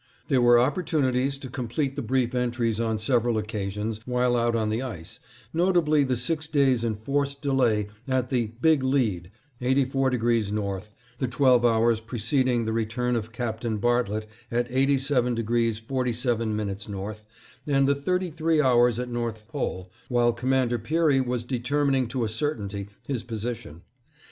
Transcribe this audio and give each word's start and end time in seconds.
There 0.29 0.41
were 0.41 0.57
opportunities 0.57 1.37
to 1.37 1.47
complete 1.47 1.95
the 1.95 2.01
brief 2.01 2.33
entries 2.33 2.79
on 2.79 2.97
several 2.97 3.37
occasions 3.37 3.99
while 4.07 4.35
out 4.35 4.55
on 4.55 4.71
the 4.71 4.81
ice, 4.81 5.19
notably 5.53 6.03
the 6.03 6.17
six 6.17 6.47
days' 6.47 6.83
enforced 6.83 7.43
delay 7.43 7.85
at 8.07 8.31
the 8.31 8.47
"Big 8.63 8.81
Lead," 8.81 9.29
84° 9.61 10.51
north, 10.51 10.91
the 11.19 11.27
twelve 11.27 11.63
hours 11.63 12.01
preceding 12.01 12.65
the 12.65 12.73
return 12.73 13.15
of 13.15 13.31
Captain 13.31 13.77
Bartlett 13.77 14.25
at 14.49 14.67
87° 14.71 15.79
47' 15.81 16.75
north, 16.89 17.23
and 17.67 17.87
the 17.87 17.93
thirty 17.93 18.31
three 18.31 18.59
hours 18.59 18.97
at 18.97 19.07
North 19.07 19.47
Pole, 19.47 19.91
while 20.09 20.33
Commander 20.33 20.79
Peary 20.79 21.21
was 21.21 21.45
determining 21.45 22.07
to 22.07 22.23
a 22.23 22.27
certainty 22.27 22.89
his 23.03 23.21
position. 23.21 23.83